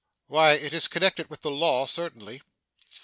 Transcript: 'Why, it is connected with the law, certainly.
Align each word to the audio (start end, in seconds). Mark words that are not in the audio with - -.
'Why, 0.25 0.53
it 0.53 0.73
is 0.73 0.87
connected 0.87 1.29
with 1.29 1.41
the 1.43 1.51
law, 1.51 1.85
certainly. 1.85 2.41